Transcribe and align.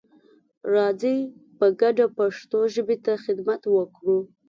راځئ 0.73 1.19
په 1.57 1.65
ګډه 1.81 2.05
پښتو 2.17 2.59
ژبې 2.73 2.97
ته 3.05 3.13
خدمت 3.23 3.61
وکړو. 3.69 4.17